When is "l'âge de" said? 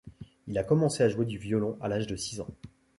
1.87-2.15